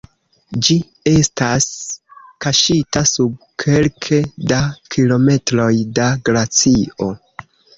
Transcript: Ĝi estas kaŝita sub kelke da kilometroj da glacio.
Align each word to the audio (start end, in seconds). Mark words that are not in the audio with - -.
Ĝi 0.67 0.75
estas 1.11 1.67
kaŝita 2.47 3.03
sub 3.11 3.35
kelke 3.65 4.21
da 4.53 4.63
kilometroj 4.97 5.71
da 6.01 6.09
glacio. 6.31 7.13